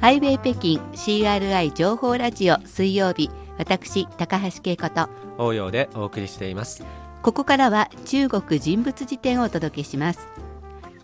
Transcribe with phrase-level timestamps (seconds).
[0.00, 6.84] ハイウェイ北京 CRI 情報ラジオ水曜日私高橋恵子と応用でお送りしています。
[7.20, 10.28] ここからは中国人物辞典をお届けします。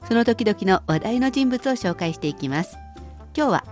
[0.06, 2.76] その時々の話題の人物を紹介していきます。
[3.36, 3.64] 今日は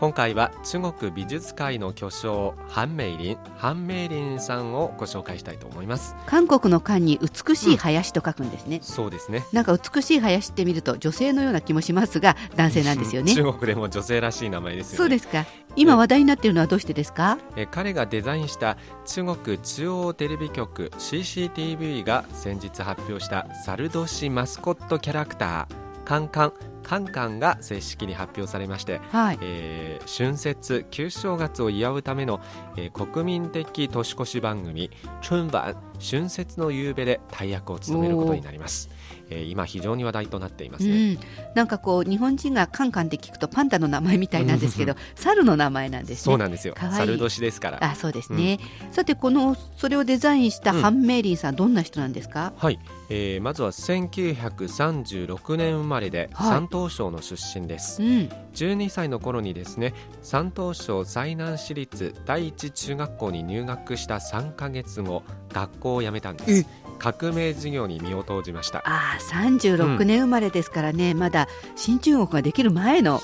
[0.00, 6.16] 今回は中国美術界の巨匠ハンメイリンハンメイリンさんをご紹介したいと思います。
[6.24, 9.44] 韓国の漢に美しい林と書くんですね、うん、そうですね。
[9.52, 13.34] なんか美しい林って見ると女性のような気もしますが男性なんですよね。
[13.36, 14.96] 中国でも女性らしい名前ですよね。
[14.96, 15.44] そうですか。
[15.76, 17.36] 今話題になっているのはどうしてですか？
[17.56, 26.52] え彼がデザインした中国中央テレビ局 CCTV が先日発表した猿年マスコットキャラクターカンカン
[26.90, 32.40] カンカンが正式に発表されまして、はい、えー、春節旧正月を祝うための、
[32.76, 34.90] えー、国民的年越し番組
[35.22, 38.90] 「春晚春節の夕べ」で大役を務めることになります。
[39.30, 41.18] えー、今非常に話題となっていますね、うん、
[41.54, 46.16] なんかこう日本人がカンカンって聞くとパンダの名前みたいなんですけど猿の名前なんですね。
[46.16, 46.74] そうなんですよ。
[46.76, 47.84] 猿年ですから。
[47.84, 52.52] あそうですね、うん、さてこのそれをデザインしたハンメイリンさん、うん、どんな人なんですか？
[52.56, 58.08] はい、えー、まずは1936年生まれで、山東省の出身です、うん、
[58.54, 66.66] 12歳の頃にですね山東省最南市立第一中学校に入学した3か月後学校を辞めたんです。
[67.00, 68.80] 革命事業に身を投じました。
[68.84, 73.20] ああ36年生まれですからね、うん、まだ新中国ができる前の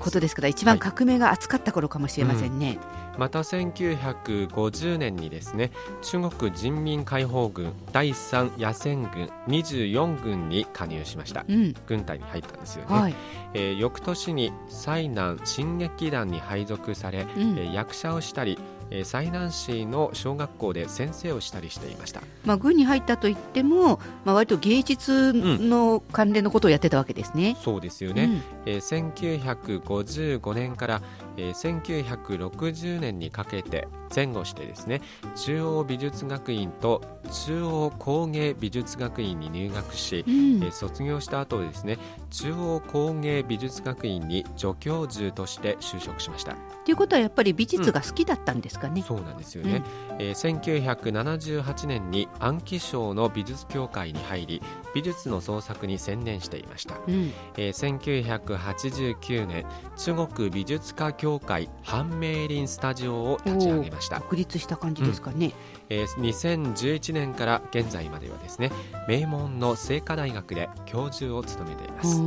[0.00, 5.70] ことですから一番革命が熱かった頃かもしれませんね、はいうん、また1950年にですね
[6.02, 13.14] 中国人民解放軍第3野戦軍24軍に加入しました、うん、軍隊に入ったんですよね、はい、
[13.54, 18.58] えー、翌年に西南進撃団に配属され、うん、えー、役者をしたり
[18.90, 31.02] えー、最南市の小学校で先生をしたりしていました、まあ、軍に入ったといっても、まあ、割と芸術の関連のことをやってたわけですね、うん、そうですよね、うん、えー、1955年から、
[31.36, 35.00] えー、1960年にかけて前後してですね
[35.36, 41.98] 中央美術学院と中央工芸美術学院に入学し、うん、えー、卒業した後ですね
[42.30, 46.56] 中央工芸美術学院に助教授として就職しました。
[46.84, 54.62] ということはやっぱり美術が好きだったんですかね、うん、そうなんですよね、うん、えー、1978年に安徽省の美術協会に入り
[54.94, 65.52] 美術の創作に専念していました、うん、えー、1989年中国美術家協会判明林スタジオを立ち上げました独立した感じですかね、うん。
[65.90, 68.70] えー、2011年から現在まではですね
[69.08, 72.20] 名門の清華大学で教授を務めています、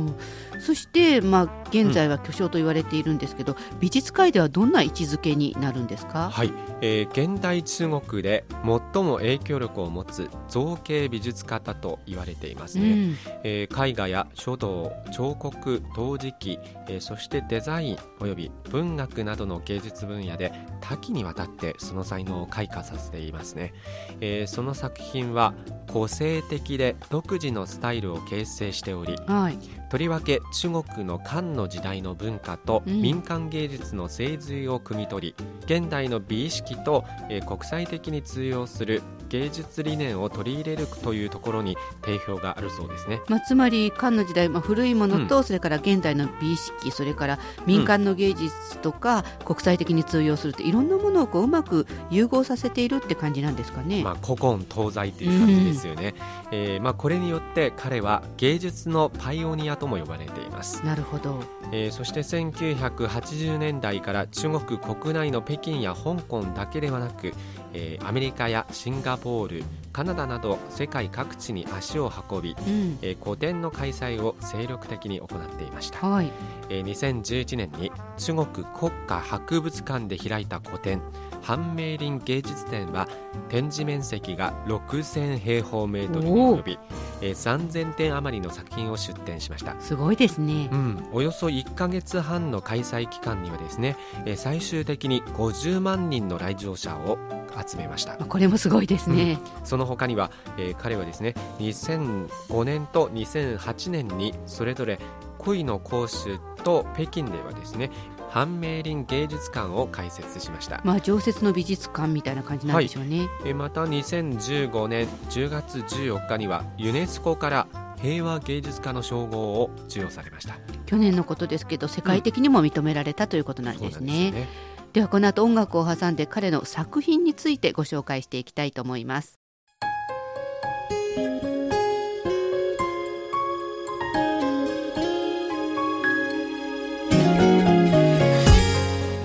[0.60, 6.52] そして、まあ、現在は巨匠と言われているんですけど、うん、美術界ではどんな位置づけになるんですか、はい。
[6.80, 8.44] えー、現代中国で
[8.92, 16.58] 最も影響力を持つ造形美術家だと言われていますね、うん、えー、絵画や書道彫刻陶磁器、
[16.88, 23.72] えー、そしてデザインおよび文学などの芸術分野で多岐にわたってその才能を開花させていますね、
[24.20, 25.54] えー、その作品は
[25.90, 29.58] 個性的で独自のスタイルを形成しており、はい、
[29.90, 56.14] とりわけ中国の漢の時代の文化と民間芸術の精髄を汲み取り、現代の美意識と、えー、国際的に通用する芸術理念を取り入れるというところに定評があるそうですね、まあ、つまり漢の時代、まあ、古いものと、それから現代の美意識それから民間の芸術とか、国際的に通用するっていろんなものをこううまく融合させているって感じなんですかね、まあ、古今東西っていう感じですよね、
[56.52, 60.84] うん、えー、まあ、これによって彼は芸術のパイオニアとも呼ばれています。
[60.84, 61.42] なるほど、
[61.74, 67.32] えー、そして1980年代から中国国内の北京や香港だけではなく、
[67.72, 76.30] えー、アメリカやシンガポールカナダなど世界各地に足を運び、うん、えー、個展の開催を精力的に行っていました、はい。
[76.70, 81.02] えー、2011年に中国国家博物館で開いた個展
[81.42, 83.08] 半明林芸術展は
[83.48, 86.78] 展示面積が6000平方メートルに及び、
[87.24, 89.74] えー、3000点余りの作品を出展しました。
[89.80, 97.18] すごいですね、うん、およそ1か月半の開催期間にはですね、えー、最終的に50万人の来場者を
[97.66, 98.16] 集めました。
[98.16, 104.98] これもすごいですね、うん、その他には、えー、彼はですね2005年と2008年にそれぞれ
[105.38, 107.90] 恋の講習と北京ではですね
[108.34, 110.80] 半明林芸術館を開設しました。
[110.82, 117.68] まあ常設の美術館みたいな感じなんでしょうね、はい、えまた2015年10月14日にはユネスコから
[118.02, 120.56] 平和芸術家の称号を授与されました。
[120.84, 124.32] 去年のことですけど世界的にも認められた、うん、ということなんですね。
[124.32, 124.48] でね
[124.94, 129.40] ではこの後音楽を挟んで彼の作品についてご紹介していきたいと思います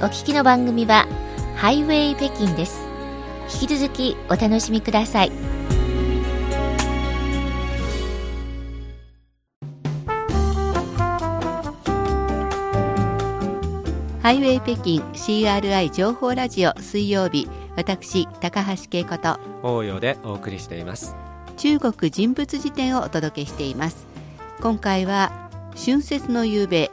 [0.02, 1.06] お聞きの番組は
[1.58, 2.88] ハイウェイ北京です。
[3.62, 5.32] 引き続きお楽しみください。
[14.22, 21.18] ハイウェイ北京 CRI 情報ラジオ水曜日私高橋恵子と応用でお送りしています。
[21.58, 24.08] 中国人物辞典をお届けしています。
[24.62, 26.90] 今回は春節の夕べ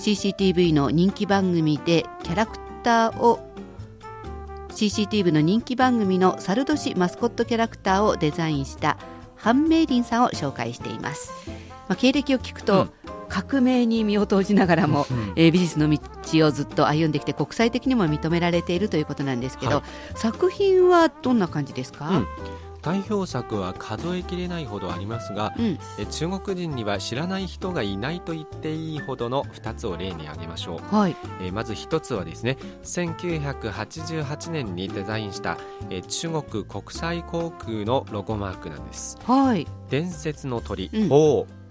[0.00, 3.38] CCTV の人気番組でキャラクターを
[4.70, 8.96] CCTV の人気番組のサルドシマスコットキャラクターをデザインした
[9.36, 11.32] ハン・メイリンさんを紹介しています、
[11.86, 12.90] まあ、経歴を聞くと、うん
[13.30, 15.06] 革命に身を投じながらも、
[15.36, 16.00] えー、美術の道
[16.44, 22.26] をずっと歩んできて国際的にも認められているということなんですけど、はい、作品はどんな感じですか、うん
[22.82, 35.58] 代表作は数えきれないほどありますが、うん、え中国人には知らない人がいないと言っていいほどの2つを例に挙げましょう、はい、えまず1つはですね1988年にデザインした
[35.90, 41.08] え中国国際航空のロゴマークなんです、はい、伝説の鳥、うん、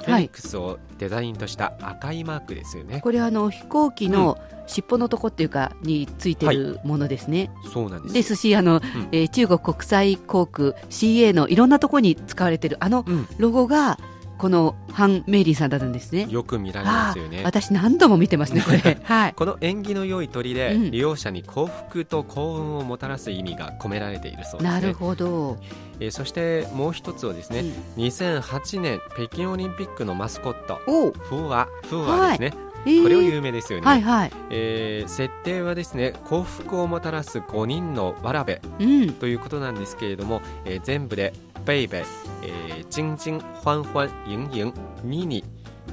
[0.10, 7.50] フェニックスをデザインとした赤いマークですよね、はい、これあの飛行機の、尻尾のとこっていうかについてるものですね。
[7.64, 8.14] はい、そうなんです。
[8.14, 13.04] ですしあの、うん、えー、中国国際航空 CA のいろんなところに使われてるあの
[13.38, 13.98] ロゴが、
[14.40, 16.26] このハン・メイリーさんだったんですね。
[16.30, 17.44] よく見られますよね。
[17.44, 25.58] 私何度も見てますねこれ、 はい、この縁起の良い鳥で、利用者に幸福と幸運をもたらす意味が込められているそうです、ね、なるほど。
[26.00, 27.66] えー、そしてもう一つはですね、
[27.98, 30.80] うん、2008年北京オリンピックのマスコット。
[30.86, 32.70] フーアフーアですね、はい。
[32.86, 41.34] えー、これは有名ですよね、はいはい、えー、設定はですね幸福をもたらす5人のわらべ、うん、ということなんですけれども、えー、全部で
[41.70, 42.02] ベイベイ、
[42.42, 44.74] えー、ジンジン、ホンホン、インイン、
[45.04, 45.44] ニニ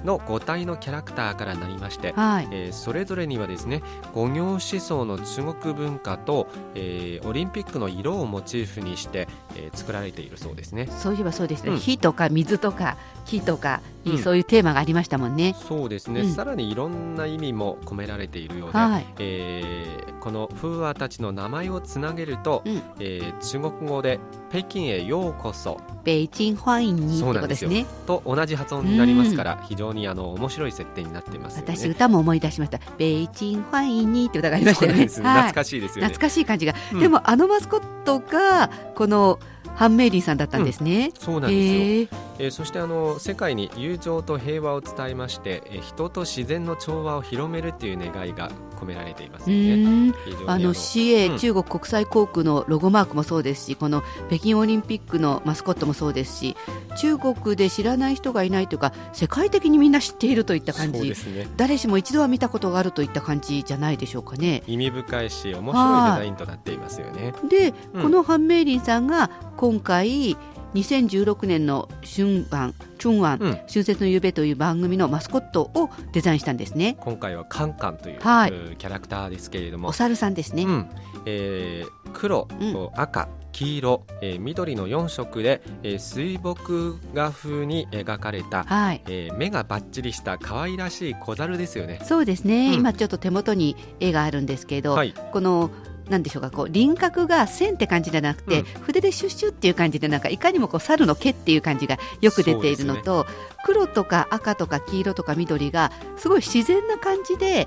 [0.06, 3.82] の5体のキャラクターからなりまして、はい、えー、それぞれにはですね
[4.14, 10.87] 五行思想の中国文化と、えー、オリンピックの色をモチーフにして、えー、作られているそうですね。
[10.87, 12.96] そういえばそうですね、うん、火とか水とか
[13.26, 13.82] 木とか、
[14.12, 15.55] うん、そういうテーマがありましたもんね。
[15.69, 24.20] そうですね、うん、さらにいろんな意味も込められているようで、はい、えー、この風和たちの名前をつなげると、うん、えー、中国語で
[24.50, 25.81] 北京へようこそ。
[26.05, 27.85] 北京欢迎にってことですね。
[28.06, 32.79] と同じ発音になりますから、非常にあの面白い設定になっています、ね、私歌も思い出しました。
[32.79, 32.94] 北
[33.32, 36.08] 京欢迎にって歌がありましたよね、懐かしいですよね。
[36.08, 39.41] 懐かしい感じが、でもあのマスコットがこの
[39.75, 41.12] ハンメイリーさんだったんですね。
[41.14, 41.81] うん、そうなんですよ。
[41.81, 42.08] えー、
[42.50, 50.15] そしてあの世界に友情と平和を伝えまして、えー、人と自然の調和を広めるっていう願いが込められていますよね。
[50.47, 56.56] あの CA、うん、中国国際航空のロゴマークもそうですし、この北京オリンピックのマスコットもそうですし、
[56.99, 61.15] 中国で知らない人がいないというか、世界的にみんな知っているといった感じ、ね、
[61.56, 64.62] 誰しも一度は見たことがあるといった感じじゃないでしょうかね。
[64.67, 67.32] 意味深いし、面白いデザインとなっていますよね。
[67.49, 70.37] で、うん、このハンメイリンさんが今回
[70.76, 76.96] 2016年の春晚春晚、うん、春節の夕べという番組のマスコットをデザインしたんですね。
[77.00, 79.88] 今回はカンカンという、はい、キャラクターですけれども。
[79.88, 80.88] お猿さんですね、うん、
[81.25, 89.02] えー、黒、うん、赤黄色、えー、緑の4色で、えー、水墨画風に描かれた、はい。
[89.06, 92.01] えー、目がばっちりした可愛らしい小猿ですよね。
[92.05, 95.70] そうですね、うん、今ちょっと手元に絵があるんですけど、はい、この
[96.08, 103.31] なんでしょうかこう輪郭が線って感じじゃなくて、うん、筆でシュッシュっていう感じでなんかいかにもこう猿の毛っていう感じがよく出ているのと、ね、
[103.65, 107.67] 黒とか赤とか黄色とか緑がすごい自然な感じで、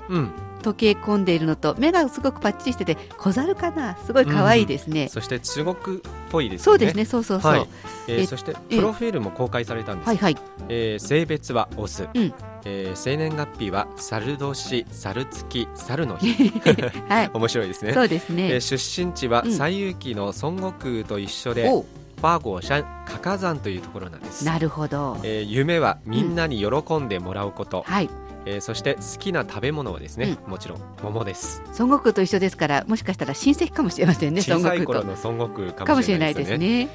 [0.62, 3.96] 溶け込んでいるのと目がすごくパッチリしてて小猿かな？
[4.04, 6.64] すごい可愛いですね、うん、そして中国っぽいですね。
[6.64, 7.04] そうですね。
[7.04, 7.68] そうそうそう、はい、
[8.08, 10.36] えー、そしてプロフィールも公開されたんです、はいはい。
[10.68, 12.32] えー、性別はオス、うん。
[12.64, 16.50] えー、生年月日は猿年猿月猿の日、
[17.08, 17.92] はい、面白いですね。
[17.92, 21.80] そうですね、えー、出身地は西遊記の孫悟空と一緒で、う。
[21.80, 21.84] ん
[22.20, 24.44] バーゴーシャンカカ山というところなんです。
[24.44, 28.10] なるほど、えー、夢はみんなに喜んでもらうこと、うん、はい
[28.46, 31.62] えー、そして好きな食べ物はですね、うん、もちろん桃です。
[31.66, 36.88] 孫悟空と一緒ですからもしかしたら親戚かもしれませんね小さい頃の孫悟空かもしれないですね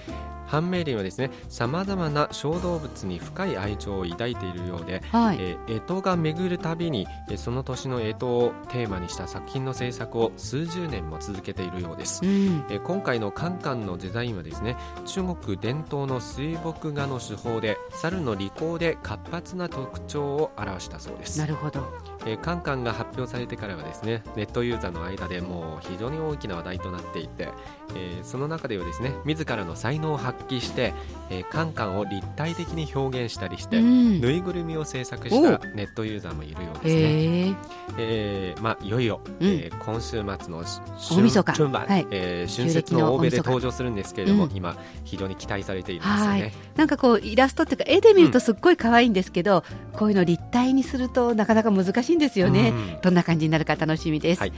[0.45, 21.39] ハンメイリンはですねさまざまな小動物に深い愛情を抱いているようで、はい、えー、干支が巡るたびにその年の干支をテーマにした作品の制作を数十年も続けているようです、うん、えー、今回のカンカンのデザインはですね中国伝統の水墨画の手法で猿の利口で活発な特徴を表したそうです。
[21.39, 27.49] なるほどえー、カンカンが発表されてからはですねネットユーザーの間でもう非常に大きな話題となっていて、
[27.95, 30.93] えー、その中ではですね自らの才能を発発揮して
[31.29, 37.57] えー、カンカンを立体的に表現したりして、うん、ぬいぐるみを制作したネットユーザーもいるようですね。
[37.97, 46.53] ええー、まあいよいよ、うん、えー、今週末の大晦日、春はい、えー、春節の欧米で登場するんですけれども、うん、今非常に期待されていますよね。
[46.75, 49.63] なんかこうイラストっていうか絵で見るとすっごい可愛いんですけど、
[49.93, 52.73] うん、こういうの立体にするとなかなか難しいんですよね。
[53.01, 54.41] どんな感じになるか楽しみです。
[54.41, 54.53] はい、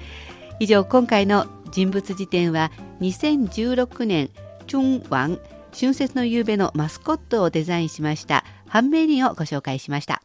[0.59, 2.71] 以上今回の人物辞典は
[3.01, 4.29] 2016年
[4.69, 5.39] 春晚
[5.77, 10.21] 春節の夕べのマスコットをデザインしましたハンメリンをご紹介しました